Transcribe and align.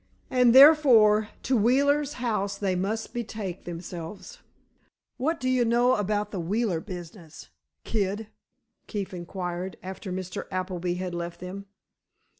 And, 0.31 0.55
therefore, 0.55 1.29
to 1.43 1.55
Wheeler's 1.55 2.13
house 2.13 2.57
they 2.57 2.75
must 2.75 3.13
betake 3.13 3.65
themselves. 3.65 4.39
"What 5.17 5.39
do 5.39 5.47
you 5.47 5.63
know 5.63 5.93
about 5.93 6.31
the 6.31 6.39
Wheeler 6.39 6.79
business, 6.79 7.49
kid?" 7.83 8.25
Keefe 8.87 9.13
inquired, 9.13 9.77
after 9.83 10.11
Mr. 10.11 10.47
Appleby 10.51 10.95
had 10.95 11.13
left 11.13 11.39
them. 11.39 11.67